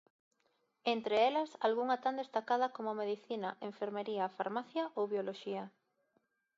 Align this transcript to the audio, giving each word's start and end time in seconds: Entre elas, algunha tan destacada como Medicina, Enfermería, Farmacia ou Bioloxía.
Entre 0.95 1.15
elas, 1.29 1.49
algunha 1.67 1.97
tan 2.03 2.15
destacada 2.21 2.73
como 2.75 2.99
Medicina, 3.01 3.49
Enfermería, 3.71 4.33
Farmacia 4.37 4.83
ou 4.97 5.03
Bioloxía. 5.11 5.63